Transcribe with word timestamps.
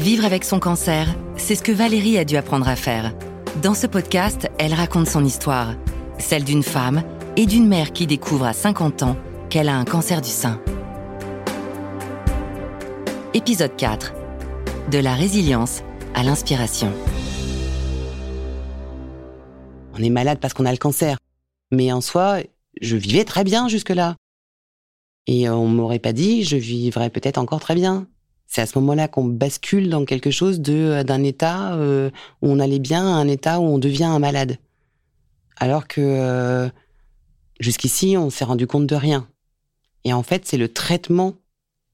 Vivre 0.00 0.24
avec 0.24 0.44
son 0.44 0.60
cancer, 0.60 1.14
c'est 1.36 1.54
ce 1.54 1.62
que 1.62 1.72
Valérie 1.72 2.16
a 2.16 2.24
dû 2.24 2.38
apprendre 2.38 2.66
à 2.66 2.74
faire. 2.74 3.12
Dans 3.60 3.74
ce 3.74 3.86
podcast, 3.86 4.48
elle 4.58 4.72
raconte 4.72 5.06
son 5.06 5.22
histoire, 5.22 5.74
celle 6.18 6.42
d'une 6.42 6.62
femme 6.62 7.02
et 7.36 7.44
d'une 7.44 7.68
mère 7.68 7.92
qui 7.92 8.06
découvre 8.06 8.46
à 8.46 8.54
50 8.54 9.02
ans 9.02 9.18
qu'elle 9.50 9.68
a 9.68 9.76
un 9.76 9.84
cancer 9.84 10.22
du 10.22 10.30
sein. 10.30 10.58
Épisode 13.34 13.76
4. 13.76 14.14
De 14.90 14.96
la 14.96 15.14
résilience 15.14 15.82
à 16.14 16.22
l'inspiration. 16.22 16.94
On 19.92 20.02
est 20.02 20.08
malade 20.08 20.38
parce 20.40 20.54
qu'on 20.54 20.64
a 20.64 20.72
le 20.72 20.78
cancer. 20.78 21.18
Mais 21.72 21.92
en 21.92 22.00
soi, 22.00 22.38
je 22.80 22.96
vivais 22.96 23.24
très 23.24 23.44
bien 23.44 23.68
jusque-là. 23.68 24.16
Et 25.26 25.50
on 25.50 25.68
m'aurait 25.68 25.98
pas 25.98 26.14
dit, 26.14 26.42
je 26.44 26.56
vivrais 26.56 27.10
peut-être 27.10 27.36
encore 27.36 27.60
très 27.60 27.74
bien. 27.74 28.06
C'est 28.50 28.62
à 28.62 28.66
ce 28.66 28.76
moment-là 28.80 29.06
qu'on 29.06 29.24
bascule 29.24 29.88
dans 29.90 30.04
quelque 30.04 30.32
chose 30.32 30.60
de 30.60 30.72
euh, 30.72 31.04
d'un 31.04 31.22
état 31.22 31.72
euh, 31.74 32.10
où 32.42 32.50
on 32.50 32.58
allait 32.58 32.80
bien 32.80 33.06
à 33.06 33.14
un 33.14 33.28
état 33.28 33.60
où 33.60 33.62
on 33.62 33.78
devient 33.78 34.04
un 34.04 34.18
malade. 34.18 34.58
Alors 35.56 35.86
que 35.86 36.00
euh, 36.00 36.68
jusqu'ici, 37.60 38.16
on 38.16 38.28
s'est 38.28 38.44
rendu 38.44 38.66
compte 38.66 38.88
de 38.88 38.96
rien. 38.96 39.28
Et 40.02 40.12
en 40.12 40.24
fait, 40.24 40.48
c'est 40.48 40.56
le 40.56 40.72
traitement 40.72 41.36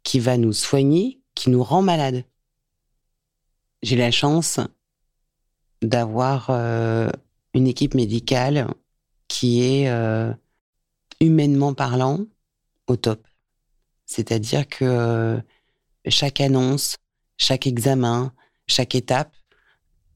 qui 0.02 0.18
va 0.18 0.38
nous 0.38 0.54
soigner, 0.54 1.20
qui 1.34 1.50
nous 1.50 1.62
rend 1.62 1.82
malade. 1.82 2.24
J'ai 3.82 3.96
la 3.96 4.10
chance 4.10 4.59
d'avoir 5.82 6.48
une 7.52 7.66
équipe 7.66 7.95
médicale 7.95 8.68
qui 9.28 9.62
est 9.62 9.92
humainement 11.20 11.74
parlant 11.74 12.20
au 12.86 12.96
top. 12.96 13.26
C'est-à-dire 14.06 14.66
que 14.68 15.42
chaque 16.09 16.41
annonce, 16.41 16.96
chaque 17.37 17.66
examen, 17.66 18.33
chaque 18.66 18.95
étape 18.95 19.34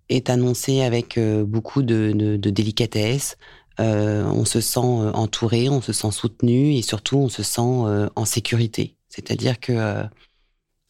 est 0.08 0.30
annoncée 0.30 0.82
avec 0.82 1.16
euh, 1.16 1.44
beaucoup 1.44 1.82
de, 1.82 2.36
délicatesse. 2.36 3.36
Euh, 3.78 4.24
on 4.24 4.44
se 4.44 4.60
sent 4.60 4.80
euh, 4.80 5.12
entouré, 5.12 5.68
on 5.68 5.80
se 5.80 5.92
sent 5.92 6.10
soutenu 6.10 6.74
et 6.74 6.82
surtout 6.82 7.16
on 7.16 7.28
se 7.28 7.42
sent 7.42 7.60
en 7.60 8.24
sécurité. 8.24 8.96
C'est-à-dire 9.08 9.58
que 9.58 10.04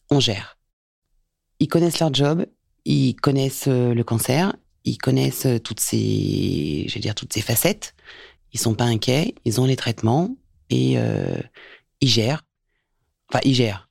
on 0.09 0.19
gère. 0.19 0.57
Ils 1.59 1.67
connaissent 1.67 1.99
leur 1.99 2.13
job, 2.13 2.45
ils 2.85 3.15
connaissent 3.15 3.67
le 3.67 4.01
cancer, 4.03 4.55
ils 4.83 4.97
connaissent 4.97 5.47
toutes 5.63 5.79
ces, 5.79 6.85
je 6.87 6.99
dire 6.99 7.15
toutes 7.15 7.33
ces 7.33 7.41
facettes. 7.41 7.95
Ils 8.53 8.59
sont 8.59 8.75
pas 8.75 8.83
inquiets, 8.83 9.33
ils 9.45 9.61
ont 9.61 9.65
les 9.65 9.75
traitements 9.75 10.35
et 10.69 10.97
ils 12.01 12.07
gèrent. 12.07 12.43
Enfin, 13.29 13.39
ils 13.43 13.55
gèrent 13.55 13.90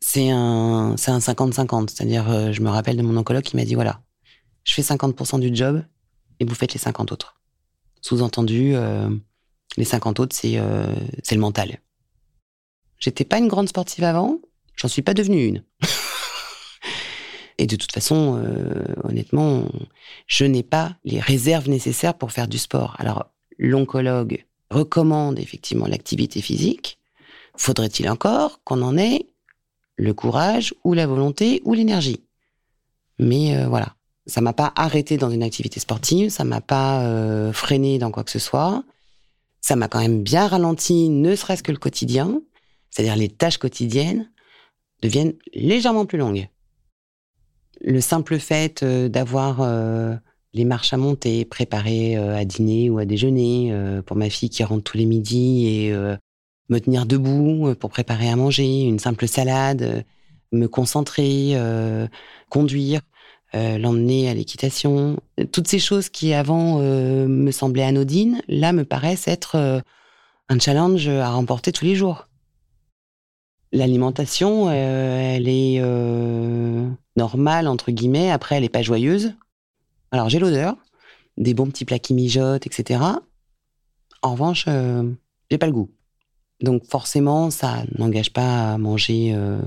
c'est 0.00 0.30
un 0.30 0.94
c'est 0.96 1.10
un 1.10 1.18
50-50. 1.18 1.90
C'est-à-dire, 1.90 2.30
euh, 2.30 2.52
je 2.52 2.62
me 2.62 2.70
rappelle 2.70 2.96
de 2.96 3.02
mon 3.02 3.16
oncologue 3.16 3.42
qui 3.42 3.56
m'a 3.56 3.64
dit 3.64 3.74
voilà, 3.74 4.00
je 4.64 4.72
fais 4.72 4.82
50% 4.82 5.38
du 5.38 5.54
job 5.54 5.84
et 6.40 6.44
vous 6.44 6.54
faites 6.54 6.72
les 6.72 6.80
50 6.80 7.12
autres. 7.12 7.40
Sous-entendu, 8.00 8.74
euh, 8.74 9.10
les 9.76 9.84
50 9.84 10.20
autres, 10.20 10.34
c'est 10.34 10.56
euh, 10.56 10.94
c'est 11.22 11.34
le 11.34 11.40
mental. 11.40 11.78
J'étais 12.98 13.24
pas 13.24 13.38
une 13.38 13.48
grande 13.48 13.68
sportive 13.68 14.04
avant, 14.04 14.38
j'en 14.74 14.88
suis 14.88 15.02
pas 15.02 15.14
devenue 15.14 15.44
une. 15.44 15.64
et 17.58 17.66
de 17.66 17.76
toute 17.76 17.92
façon, 17.92 18.42
honnêtement, 19.04 19.64
je 20.26 20.44
n'ai 20.44 20.62
pas 20.62 20.96
les 21.04 21.18
réserves 21.18 21.70
nécessaires 21.70 22.12
pour 22.12 22.30
faire 22.30 22.46
du 22.46 22.58
sport. 22.58 22.96
Alors, 22.98 23.30
l'oncologue 23.58 24.44
recommande 24.70 25.38
effectivement 25.38 25.86
l'activité 25.86 26.42
physique. 26.42 26.98
Faudrait-il 27.56 28.08
encore 28.10 28.62
qu'on 28.64 28.82
en 28.82 28.98
ait 28.98 29.29
le 30.00 30.14
courage 30.14 30.74
ou 30.82 30.94
la 30.94 31.06
volonté 31.06 31.60
ou 31.64 31.74
l'énergie. 31.74 32.20
Mais 33.18 33.56
euh, 33.56 33.68
voilà, 33.68 33.94
ça 34.26 34.40
m'a 34.40 34.54
pas 34.54 34.72
arrêté 34.74 35.18
dans 35.18 35.30
une 35.30 35.42
activité 35.42 35.78
sportive, 35.78 36.30
ça 36.30 36.44
m'a 36.44 36.62
pas 36.62 37.02
euh, 37.02 37.52
freiné 37.52 37.98
dans 37.98 38.10
quoi 38.10 38.24
que 38.24 38.30
ce 38.30 38.38
soit. 38.38 38.82
Ça 39.60 39.76
m'a 39.76 39.88
quand 39.88 40.00
même 40.00 40.22
bien 40.22 40.46
ralenti, 40.46 41.10
ne 41.10 41.36
serait-ce 41.36 41.62
que 41.62 41.72
le 41.72 41.78
quotidien, 41.78 42.40
c'est-à-dire 42.90 43.14
les 43.14 43.28
tâches 43.28 43.58
quotidiennes 43.58 44.30
deviennent 45.02 45.34
légèrement 45.52 46.06
plus 46.06 46.18
longues. 46.18 46.48
Le 47.82 48.00
simple 48.00 48.38
fait 48.38 48.82
euh, 48.82 49.08
d'avoir 49.10 49.60
les 50.54 50.64
marches 50.64 50.94
à 50.94 50.96
monter, 50.96 51.44
préparer 51.44 52.16
à 52.16 52.44
dîner 52.46 52.88
ou 52.88 52.98
à 52.98 53.04
déjeuner 53.04 53.72
pour 54.06 54.16
ma 54.16 54.30
fille 54.30 54.50
qui 54.50 54.64
rentre 54.64 54.82
tous 54.82 54.96
les 54.96 55.04
midis 55.04 55.66
et 55.68 55.94
me 56.70 56.80
tenir 56.80 57.04
debout 57.04 57.68
euh, 57.68 57.74
pour 57.74 57.90
préparer 57.90 58.30
à 58.30 58.36
manger, 58.36 58.82
une 58.82 58.98
simple 58.98 59.28
salade, 59.28 59.82
euh, 59.82 60.02
me 60.52 60.66
concentrer, 60.66 61.50
euh, 61.54 62.06
conduire, 62.48 63.02
l'emmener 63.52 64.30
à 64.30 64.34
l'équitation. 64.34 65.18
Toutes 65.50 65.66
ces 65.66 65.80
choses 65.80 66.08
qui 66.08 66.32
avant 66.34 66.78
me 66.78 67.50
semblaient 67.50 67.82
anodines, 67.82 68.42
là 68.46 68.72
me 68.72 68.84
paraissent 68.84 69.26
être 69.26 69.82
un 70.48 70.58
challenge 70.60 71.08
à 71.08 71.30
remporter 71.30 71.72
tous 71.72 71.84
les 71.84 71.96
jours. 71.96 72.28
L'alimentation, 73.72 74.70
elle 74.70 75.48
est 75.48 75.82
normale, 77.16 77.66
entre 77.66 77.90
guillemets. 77.90 78.30
Après, 78.30 78.54
elle 78.54 78.62
n'est 78.62 78.68
pas 78.68 78.82
joyeuse. 78.82 79.34
Alors, 80.12 80.28
j'ai 80.28 80.38
l'odeur, 80.38 80.76
des 81.36 81.52
bons 81.52 81.66
petits 81.66 81.84
plats 81.84 81.98
qui 81.98 82.14
mijotent, 82.14 82.66
etc. 82.66 83.00
En 84.22 84.30
revanche, 84.30 84.66
j'ai 85.50 85.58
pas 85.58 85.66
le 85.66 85.72
goût. 85.72 85.90
Donc 86.62 86.84
forcément, 86.84 87.50
ça 87.50 87.84
n'engage 87.96 88.32
pas 88.32 88.74
à 88.74 88.78
manger 88.78 89.32
euh, 89.34 89.58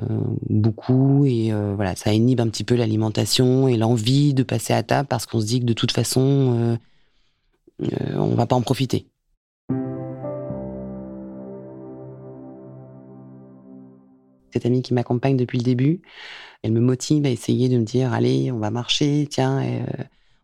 beaucoup 0.48 1.26
et 1.26 1.52
euh, 1.52 1.74
voilà, 1.76 1.96
ça 1.96 2.14
inhibe 2.14 2.40
un 2.40 2.48
petit 2.50 2.64
peu 2.64 2.76
l'alimentation 2.76 3.68
et 3.68 3.78
l'envie 3.78 4.36
de 4.36 4.44
passer 4.44 4.74
à 4.74 4.84
table 4.84 5.08
parce 5.08 5.26
qu'on 5.26 5.42
se 5.42 5.46
dit 5.46 5.60
que 5.60 5.66
de 5.66 5.74
toute 5.74 5.92
façon, 5.92 6.78
euh, 7.82 7.88
on 8.16 8.36
va 8.36 8.46
pas 8.46 8.56
en 8.56 8.62
profiter. 8.62 9.08
Cette 14.52 14.68
amie 14.68 14.84
qui 14.84 14.94
m'accompagne 14.94 15.36
depuis 15.36 15.58
le 15.58 15.64
début, 15.64 16.04
elle 16.62 16.74
me 16.74 16.80
motive 16.80 17.26
à 17.26 17.30
essayer 17.30 17.70
de 17.70 17.78
me 17.80 17.86
dire 17.86 18.14
allez, 18.14 18.52
on 18.52 18.60
va 18.60 18.70
marcher, 18.70 19.28
tiens, 19.28 19.84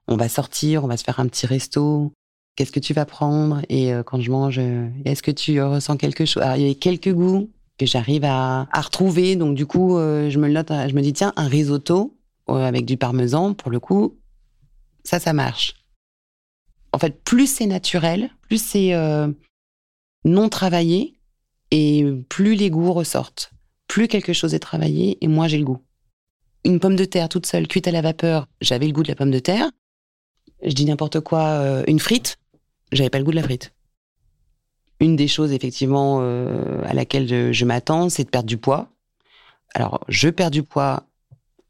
on 0.07 0.17
va 0.17 0.27
sortir, 0.27 0.83
on 0.83 0.87
va 0.87 0.97
se 0.97 1.03
faire 1.03 1.19
un 1.19 1.27
petit 1.27 1.45
resto 1.45 2.11
qu'est-ce 2.59 2.73
que 2.73 2.81
tu 2.81 2.93
vas 2.93 3.05
prendre 3.05 3.61
et 3.69 3.93
euh, 3.93 4.03
quand 4.03 4.19
je 4.19 4.29
mange, 4.29 4.59
euh, 4.59 4.89
est-ce 5.05 5.23
que 5.23 5.31
tu 5.31 5.61
ressens 5.61 5.95
quelque 5.95 6.25
chose 6.25 6.43
il 6.57 6.61
y 6.61 6.65
avait 6.65 6.75
quelques 6.75 7.13
goûts 7.13 7.49
que 7.77 7.85
j'arrive 7.85 8.25
à, 8.25 8.67
retrouver, 8.75 9.37
donc 9.37 9.55
du 9.55 9.65
coup, 9.65 9.97
euh, 9.97 10.29
je 10.29 10.37
me 10.39 10.49
note, 10.49 10.67
je 10.67 10.93
me 10.93 11.01
dis 11.01 11.13
tiens, 11.13 11.31
un 11.37 11.47
risotto 11.47 12.17
avec 12.47 12.83
du 12.83 12.97
parmesan, 12.97 13.53
pour 13.53 13.71
le 13.71 13.79
coup, 13.79 14.17
ça, 15.05 15.21
ça 15.21 15.31
marche. 15.31 15.75
En 16.91 16.99
fait, 16.99 17.23
plus 17.23 17.47
c'est 17.47 17.65
naturel, 17.67 18.29
plus 18.41 18.61
c'est 18.61 18.93
non 20.25 20.49
travaillé 20.49 21.13
et 21.71 22.03
plus 22.27 22.55
les 22.55 22.69
goûts 22.69 22.91
ressortent. 22.91 23.53
Plus 23.87 24.09
quelque 24.09 24.33
chose 24.33 24.53
est 24.53 24.59
travaillé 24.59 25.17
et 25.23 25.29
moins 25.29 25.47
j'ai 25.47 25.59
le 25.59 25.63
goût. 25.63 25.79
Une 26.65 26.81
pomme 26.81 26.97
de 26.97 27.05
terre 27.05 27.29
toute 27.29 27.45
seule, 27.45 27.67
cuite 27.69 27.87
à 27.87 27.91
la 27.91 28.01
vapeur, 28.01 28.47
j'avais 28.59 28.87
le 28.87 28.91
goût 28.91 29.03
de 29.03 29.09
la 29.09 29.15
pomme 29.15 29.31
de 29.31 29.39
terre. 29.39 29.69
Je 30.61 30.73
dis 30.73 30.83
n'importe 30.83 31.21
quoi, 31.21 31.83
une 31.87 31.99
frite, 31.99 32.37
j'avais 32.91 33.09
pas 33.09 33.19
le 33.19 33.23
goût 33.23 33.31
de 33.31 33.35
la 33.35 33.43
frite. 33.43 33.73
Une 34.99 35.15
des 35.15 35.27
choses 35.27 35.53
effectivement 35.53 36.19
euh, 36.21 36.81
à 36.83 36.93
laquelle 36.93 37.53
je, 37.53 37.65
m'attends, 37.65 38.09
c'est 38.09 38.25
de 38.25 38.29
perdre 38.29 38.47
du 38.47 38.57
poids. 38.57 38.89
Alors, 39.73 40.03
je 40.07 40.29
perds 40.29 40.51
du 40.51 40.63
poids 40.63 41.03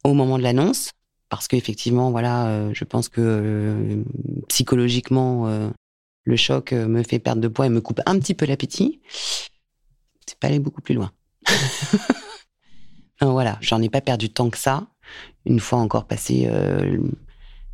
au 0.04 0.14
moment 0.14 0.38
de 0.38 0.44
l'annonce 0.44 0.92
parce 1.30 1.48
qu'effectivement, 1.48 2.10
voilà, 2.10 2.48
euh, 2.48 2.72
je 2.74 2.84
pense 2.86 3.08
que 3.08 3.22
euh, 3.22 4.04
psychologiquement, 4.48 5.70
le 6.24 6.36
choc 6.36 6.72
me 6.72 7.04
fait 7.04 7.20
perdre 7.20 7.42
de 7.42 7.48
poids 7.48 7.68
et 7.68 7.70
me 7.70 7.82
coupe 7.82 8.02
un 8.06 8.18
petit 8.20 8.34
peu 8.34 8.46
l'appétit. 8.46 9.00
C'est 10.26 10.40
pas 10.40 10.48
aller 10.48 10.60
beaucoup 10.60 10.82
plus 10.82 10.96
loin. 10.96 11.12
voilà, 13.22 13.58
j'en 13.62 13.82
ai 13.82 13.90
pas 13.90 14.02
perdu 14.02 14.30
tant 14.30 14.50
que 14.50 14.58
ça. 14.58 14.88
Une 15.46 15.60
fois 15.60 15.80
encore 15.80 16.06
passé 16.06 16.50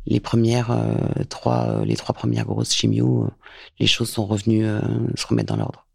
les 0.06 0.20
premières 0.20 0.70
euh, 0.70 1.24
trois, 1.28 1.66
euh, 1.68 1.84
les 1.84 1.96
trois 1.96 2.14
premières 2.14 2.46
grosses 2.46 2.72
chimios, 2.72 3.24
euh, 3.24 3.30
les 3.78 3.86
choses 3.86 4.10
sont 4.10 4.26
revenues 4.26 4.66
se 5.16 5.26
remettre 5.26 5.48
dans 5.48 5.56
l'ordre. 5.56 5.86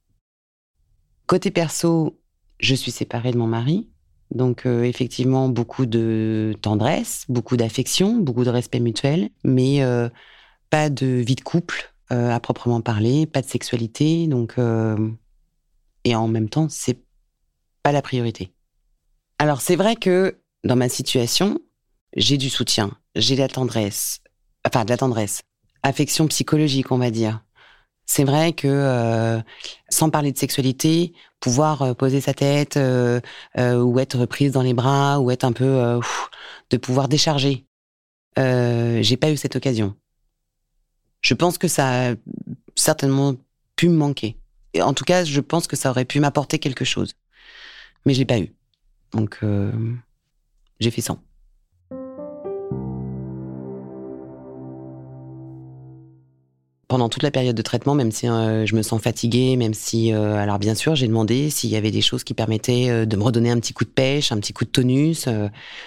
Côté 1.26 1.52
perso, 1.52 2.20
je 2.60 2.76
suis 2.76 2.92
séparée 2.92 3.32
de 3.32 3.38
mon 3.38 3.48
mari, 3.48 3.90
donc 4.32 4.66
effectivement 4.66 5.48
beaucoup 5.50 5.86
de 5.86 6.54
tendresse, 6.62 7.26
beaucoup 7.30 7.58
d'affection, 7.58 8.18
beaucoup 8.18 8.44
de 8.44 8.50
respect 8.50 8.80
mutuel, 8.80 9.30
mais 9.44 9.82
pas 10.70 10.90
de 10.90 11.06
vie 11.06 11.36
de 11.36 11.42
couple 11.42 11.94
à 12.10 12.40
proprement 12.40 12.82
parler, 12.82 13.26
pas 13.26 13.42
de 13.42 13.48
sexualité, 13.48 14.28
donc 14.28 14.56
et 16.04 16.16
en 16.16 16.28
même 16.28 16.50
temps 16.50 16.68
c'est 16.70 17.02
pas 17.84 17.92
la 17.92 18.02
priorité. 18.02 18.52
Alors 19.40 19.62
c'est 19.62 19.76
vrai 19.76 19.96
que 19.96 20.38
dans 20.64 20.76
ma 20.76 20.90
situation, 20.90 21.60
j'ai 22.16 22.38
du 22.38 22.50
soutien, 22.50 22.92
j'ai 23.16 23.36
de 23.36 23.42
la 23.42 23.48
tendresse, 23.48 24.22
enfin 24.66 24.86
de 24.86 24.90
la 24.90 24.98
tendresse, 24.98 25.42
affection 25.84 26.28
psychologique, 26.28 26.92
on 26.92 26.98
va 26.98 27.12
dire. 27.12 27.42
C'est 28.06 28.24
vrai 28.26 28.52
que 28.52 28.68
euh, 28.68 29.40
sans 29.90 30.10
parler 30.10 30.32
de 30.32 30.38
sexualité, 30.38 31.14
pouvoir 31.40 31.82
euh, 31.82 31.94
poser 31.94 32.20
sa 32.20 32.34
tête 32.34 32.76
euh, 32.76 33.22
ou 33.56 34.00
être 34.00 34.26
prise 34.26 34.52
dans 34.52 34.64
les 34.64 34.74
bras 34.74 35.20
ou 35.20 35.32
être 35.32 35.46
un 35.46 35.54
peu 35.54 36.00
de 36.70 36.78
pouvoir 36.78 37.08
décharger, 37.08 37.66
j'ai 38.36 39.18
pas 39.18 39.32
eu 39.32 39.38
cette 39.38 39.56
occasion. 39.56 39.96
Je 41.22 41.34
pense 41.36 41.58
que 41.58 41.68
ça 41.68 42.10
a 42.10 42.16
certainement 42.76 43.36
pu 43.76 43.88
me 43.88 43.96
manquer. 43.96 44.38
En 44.82 44.94
tout 44.94 45.06
cas, 45.06 45.24
je 45.24 45.40
pense 45.40 45.68
que 45.68 45.76
ça 45.76 45.90
aurait 45.90 46.06
pu 46.06 46.20
m'apporter 46.20 46.60
quelque 46.60 46.86
chose, 46.86 47.14
mais 48.06 48.14
j'ai 48.14 48.26
pas 48.26 48.40
eu. 48.40 48.54
Donc 49.14 49.40
j'ai 50.80 50.92
fait 50.92 51.02
sans. 51.02 51.22
Pendant 56.92 57.08
toute 57.08 57.24
la 57.24 57.32
période 57.32 57.56
de 57.56 57.62
traitement, 57.62 57.96
même 57.96 58.12
si 58.12 58.28
euh, 58.28 58.66
je 58.66 58.76
me 58.76 58.82
sens 58.82 59.02
fatiguée, 59.02 59.56
même 59.56 59.74
si, 59.74 60.12
euh, 60.12 60.36
alors 60.36 60.60
bien 60.60 60.76
sûr, 60.76 60.94
j'ai 60.94 61.08
demandé 61.08 61.50
s'il 61.50 61.70
y 61.70 61.78
avait 61.78 61.90
des 61.90 62.02
choses 62.02 62.26
qui 62.26 62.34
permettaient 62.34 62.90
euh, 62.90 63.06
de 63.06 63.16
me 63.16 63.24
redonner 63.24 63.50
un 63.50 63.58
petit 63.62 63.72
coup 63.72 63.86
de 63.86 63.90
pêche, 63.90 64.34
un 64.34 64.38
petit 64.42 64.52
coup 64.52 64.66
de 64.66 64.72
tonus. 64.72 65.26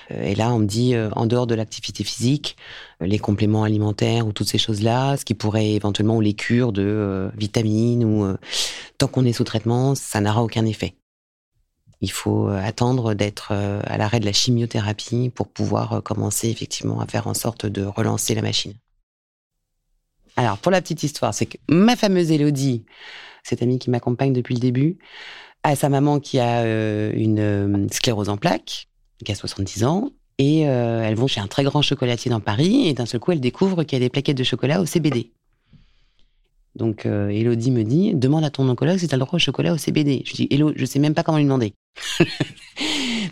et 0.09 0.35
là, 0.35 0.51
on 0.55 0.61
me 0.61 0.65
dit, 0.65 0.95
en 1.13 1.27
dehors 1.27 1.47
de 1.47 1.55
l'activité 1.55 2.05
physique, 2.05 2.57
les 3.03 3.19
compléments 3.19 3.65
alimentaires 3.65 4.27
ou 4.27 4.33
toutes 4.33 4.49
ces 4.49 4.57
choses-là, 4.57 5.19
ce 5.19 5.27
qui 5.27 5.35
pourrait 5.35 5.73
éventuellement, 5.73 6.17
ou 6.17 6.23
les 6.23 6.33
cures 6.33 6.73
de 6.73 7.31
vitamines, 7.37 8.03
ou 8.03 8.35
tant 8.97 9.07
qu'on 9.07 9.27
est 9.27 9.35
sous 9.35 9.45
traitement, 9.45 9.95
ça 9.95 10.23
n'aura 10.23 10.43
aucun 10.43 10.65
effet. 10.65 10.95
Il 12.01 12.13
faut 12.13 12.49
attendre 12.49 13.13
d'être 13.13 13.53
à 13.53 13.99
l'arrêt 13.99 14.21
de 14.21 14.27
la 14.27 14.33
chimiothérapie 14.33 15.31
pour 15.35 15.49
pouvoir 15.49 16.03
commencer 16.03 16.49
effectivement 16.49 17.01
à 17.01 17.07
faire 17.07 17.27
en 17.27 17.35
sorte 17.35 17.67
de 17.67 17.85
relancer 17.85 18.35
la 18.35 18.41
machine. 18.41 18.73
Alors, 20.37 20.59
pour 20.59 20.73
la 20.73 20.81
petite 20.81 21.03
histoire, 21.03 21.33
c'est 21.33 21.47
que 21.47 21.59
ma 21.69 21.97
fameuse 21.97 22.31
Élodie, 22.31 22.85
cette 23.43 23.63
amie 23.63 23.79
qui 23.79 23.91
m'accompagne 23.91 24.33
depuis 24.33 24.55
le 24.55 24.61
début, 24.61 24.99
a 25.63 25.77
sa 25.77 25.89
maman 25.89 26.21
qui 26.21 26.39
a 26.39 26.63
euh, 26.63 27.13
une 27.15 27.39
euh, 27.39 27.87
sclérose 27.91 28.29
en 28.29 28.37
plaques, 28.37 28.89
qui 29.25 29.33
a 29.33 29.35
70 29.35 29.85
ans, 29.85 30.11
et 30.39 30.69
euh, 30.69 31.03
elles 31.03 31.15
vont 31.15 31.27
chez 31.27 31.41
un 31.41 31.47
très 31.47 31.63
grand 31.63 31.83
chocolatier 31.83 32.31
dans 32.31 32.41
Paris, 32.41 32.89
et 32.89 32.95
d'un 32.95 33.07
seul 33.07 33.21
coup, 33.21 33.33
elle 33.33 33.41
découvre 33.41 33.85
qu'il 33.85 33.99
y 33.99 34.03
a 34.03 34.05
des 34.05 34.11
plaquettes 34.11 34.37
de 34.37 34.45
chocolat 34.45 34.81
au 34.81 34.87
CBD. 34.87 35.31
Donc, 36.75 37.07
Elodie 37.07 37.71
me 37.71 37.85
dit, 37.85 38.15
demande 38.15 38.43
à 38.43 38.51
ton 38.51 38.69
oncologue 38.69 38.99
si 38.99 39.07
tu 39.07 39.15
as 39.15 39.17
le 39.17 39.25
droit 39.25 39.37
au 39.37 39.39
chocolat 39.39 39.73
au 39.73 39.79
CBD. 39.79 40.25
Je 40.27 40.33
dis, 40.33 40.49
Hello, 40.51 40.73
je 40.75 40.85
sais 40.85 40.99
même 40.99 41.15
pas 41.15 41.23
comment 41.23 41.39
lui 41.39 41.45
demander. 41.45 41.73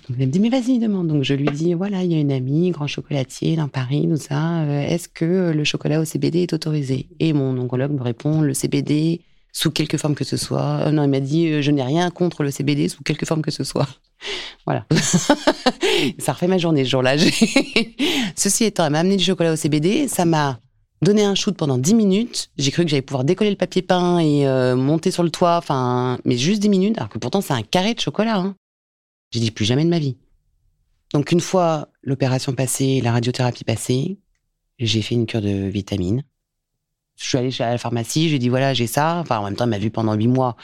Elle 0.09 0.27
me 0.27 0.27
dit 0.27 0.41
mais 0.41 0.49
vas-y 0.49 0.79
demande. 0.79 1.09
Donc 1.09 1.23
je 1.23 1.35
lui 1.35 1.49
dis 1.49 1.75
voilà 1.75 2.03
il 2.03 2.13
y 2.13 2.15
a 2.15 2.19
une 2.19 2.33
amie 2.33 2.71
grand 2.71 2.87
chocolatier 2.87 3.57
dans 3.57 3.69
Paris 3.69 4.09
tout 4.09 4.17
ça. 4.17 4.63
Euh, 4.63 4.83
est-ce 4.83 5.09
que 5.09 5.53
le 5.55 5.65
chocolat 5.65 6.01
au 6.01 6.05
CBD 6.05 6.43
est 6.43 6.53
autorisé? 6.53 7.09
Et 7.21 7.33
mon 7.33 7.57
oncologue 7.59 7.93
me 7.93 8.03
répond 8.03 8.41
le 8.41 8.55
CBD 8.55 9.21
sous 9.53 9.71
quelque 9.71 9.99
forme 9.99 10.15
que 10.15 10.25
ce 10.25 10.37
soit. 10.37 10.87
Euh, 10.87 10.91
non 10.91 11.05
il 11.05 11.11
m'a 11.11 11.21
dit 11.21 11.49
euh, 11.49 11.63
je 11.63 11.71
n'ai 11.71 11.83
rien 11.83 12.11
contre 12.11 12.43
le 12.43 12.51
CBD 12.51 12.89
sous 12.89 13.03
quelque 13.03 13.27
forme 13.27 13.43
que 13.43 13.51
ce 13.51 13.65
soit. 13.65 13.89
Voilà. 14.65 14.87
ça 16.19 16.33
refait 16.33 16.47
ma 16.47 16.57
journée 16.57 16.85
ce 16.85 16.91
jour-là. 16.91 17.17
Ceci 18.37 18.63
étant, 18.63 18.87
elle 18.87 18.93
m'a 18.93 19.01
amené 19.01 19.17
du 19.17 19.25
chocolat 19.25 19.53
au 19.53 19.57
CBD. 19.57 20.07
Ça 20.07 20.25
m'a 20.25 20.61
donné 21.03 21.25
un 21.25 21.35
shoot 21.35 21.57
pendant 21.57 21.79
10 21.79 21.95
minutes. 21.95 22.51
J'ai 22.57 22.71
cru 22.71 22.85
que 22.85 22.89
j'allais 22.89 23.03
pouvoir 23.03 23.25
décoller 23.25 23.51
le 23.51 23.57
papier 23.57 23.83
peint 23.83 24.21
et 24.21 24.47
monter 24.77 25.11
sur 25.11 25.25
le 25.25 25.31
toit. 25.31 25.57
Enfin, 25.57 26.21
mais 26.25 26.37
juste 26.37 26.63
10 26.63 26.69
minutes. 26.69 26.99
Alors 26.99 27.09
que 27.09 27.19
pourtant, 27.19 27.41
c'est 27.41 27.55
un 27.55 27.63
carré 27.63 27.95
de 27.95 28.01
chocolat. 28.01 28.37
Hein. 28.37 28.55
J'ai 29.33 29.41
dit 29.41 29.51
plus 29.51 29.65
jamais 29.65 29.85
de 29.85 29.91
ma 29.91 29.99
vie. 29.99 30.17
Donc 31.13 31.33
une 31.33 31.41
fois 31.41 31.89
l'opération 32.03 32.53
passée, 32.53 33.01
la 33.03 33.13
radiothérapie 33.13 33.65
passée, 33.65 34.19
j'ai 34.79 35.03
fait 35.03 35.15
une 35.15 35.27
cure 35.27 35.43
de 35.43 35.69
vitamines. 35.69 36.23
Je 37.17 37.27
suis 37.27 37.39
allée 37.39 37.51
chez 37.51 37.63
la 37.63 37.79
pharmacie, 37.79 38.29
j'ai 38.29 38.39
dit 38.39 38.49
voilà 38.49 38.75
j'ai 38.75 38.87
ça. 38.87 39.19
Enfin 39.21 39.39
en 39.39 39.45
même 39.45 39.57
temps 39.57 39.65
elle 39.65 39.71
m'a 39.71 39.79
vu 39.79 39.91
pendant 39.91 40.15
huit 40.15 40.29
mois 40.29 40.57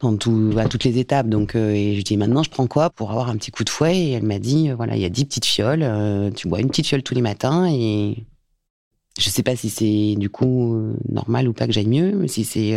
dans 0.00 0.16
tout, 0.16 0.52
à 0.56 0.66
toutes 0.66 0.84
les 0.84 0.98
étapes. 0.98 1.28
Donc 1.28 1.54
euh, 1.54 1.72
et 1.72 1.96
je 1.96 2.02
dis 2.02 2.16
maintenant 2.16 2.42
je 2.42 2.50
prends 2.50 2.66
quoi 2.66 2.90
pour 2.90 3.10
avoir 3.10 3.28
un 3.28 3.36
petit 3.36 3.50
coup 3.50 3.64
de 3.64 3.70
fouet? 3.70 3.96
Et 3.96 4.10
elle 4.12 4.24
m'a 4.24 4.38
dit 4.38 4.70
euh, 4.70 4.74
voilà 4.74 4.96
il 4.96 5.02
y 5.02 5.04
a 5.04 5.08
dix 5.08 5.24
petites 5.24 5.46
fioles, 5.46 5.82
euh, 5.82 6.30
tu 6.30 6.48
bois 6.48 6.60
une 6.60 6.68
petite 6.68 6.86
fiole 6.86 7.02
tous 7.02 7.14
les 7.14 7.22
matins 7.22 7.66
et 7.70 8.24
je 9.18 9.30
sais 9.30 9.44
pas 9.44 9.54
si 9.54 9.70
c'est 9.70 10.16
du 10.16 10.30
coup 10.30 10.76
normal 11.08 11.48
ou 11.48 11.52
pas 11.52 11.66
que 11.66 11.72
j'aille 11.72 11.86
mieux, 11.86 12.26
si 12.26 12.42
c'est 12.42 12.72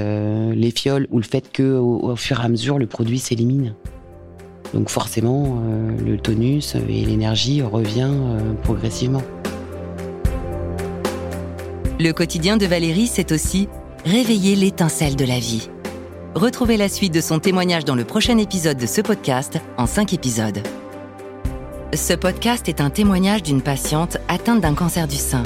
les 0.54 0.69
fioles 0.69 1.08
ou 1.10 1.18
le 1.18 1.24
fait 1.24 1.52
que 1.52 1.78
au 1.80 2.16
fur 2.16 2.40
et 2.40 2.44
à 2.44 2.48
mesure 2.48 2.78
le 2.78 2.86
produit 2.86 3.18
s'élimine. 3.18 3.74
Donc 4.74 4.90
forcément, 4.90 5.62
euh, 5.66 5.92
le 6.06 6.18
tonus 6.18 6.75
et 6.75 7.06
l'énergie 7.06 7.62
revient 7.62 8.10
euh, 8.12 8.54
progressivement. 8.64 9.24
Le 12.00 12.12
quotidien 12.12 12.58
de 12.58 12.66
Valérie, 12.66 13.08
c'est 13.08 13.31
aussi 13.31 13.69
réveiller 14.06 14.56
l'étincelle 14.56 15.16
de 15.16 15.25
la 15.25 15.40
vie. 15.40 15.69
Retrouvez 16.36 16.78
la 16.78 16.90
suite 16.90 17.14
de 17.14 17.22
son 17.22 17.40
témoignage 17.40 17.86
dans 17.86 17.96
le 17.96 18.04
prochain 18.04 18.38
épisode 18.38 18.78
de 18.78 18.86
ce 18.86 19.02
podcast 19.02 19.60
en 19.78 19.88
cinq 19.88 20.14
épisodes. 20.14 20.60
Ce 21.96 22.14
podcast 22.14 22.69
est 22.69 22.81
un 22.81 22.90
témoignage 22.90 23.42
d'une 23.42 23.62
patiente 23.62 24.18
atteinte 24.28 24.62
d'un 24.62 24.75
cancer 24.75 25.08
du 25.08 25.16
sein. 25.16 25.44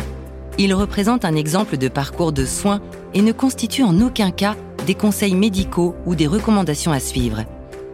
Il 0.57 0.73
représente 0.73 1.23
un 1.23 1.35
exemple 1.35 1.77
de 1.77 1.88
parcours 1.88 2.33
de 2.33 2.45
soins 2.45 2.81
et 3.13 3.21
ne 3.21 3.31
constitue 3.31 3.83
en 3.83 4.01
aucun 4.01 4.31
cas 4.31 4.56
des 4.85 4.95
conseils 4.95 5.35
médicaux 5.35 5.95
ou 6.06 6.15
des 6.15 6.27
recommandations 6.27 6.91
à 6.91 7.00
suivre. 7.00 7.45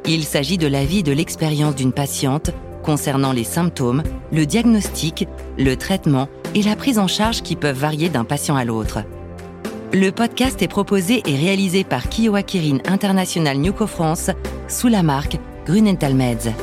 Il 0.09 0.23
s'agit 0.23 0.57
de 0.57 0.67
l'avis 0.67 1.03
de 1.03 1.11
l'expérience 1.11 1.75
d'une 1.75 1.91
patiente 1.91 2.51
concernant 2.81 3.33
les 3.33 3.43
symptômes, 3.43 4.03
le 4.31 4.45
diagnostic, 4.45 5.27
le 5.57 5.75
traitement 5.75 6.29
et 6.55 6.61
la 6.61 6.77
prise 6.77 6.97
en 6.97 7.07
charge 7.07 7.41
qui 7.41 7.57
peuvent 7.57 7.77
varier 7.77 8.07
d'un 8.07 8.23
patient 8.23 8.55
à 8.55 8.63
l'autre. 8.63 8.99
Le 9.91 10.11
podcast 10.11 10.61
est 10.61 10.69
proposé 10.69 11.21
et 11.25 11.35
réalisé 11.35 11.83
par 11.83 12.07
Kiowa 12.07 12.41
Kirin 12.43 12.77
International 12.87 13.57
Newco 13.57 13.85
France 13.85 14.31
sous 14.69 14.87
la 14.87 15.03
marque 15.03 15.37
Grunenthal 15.65 16.13
Meds. 16.13 16.53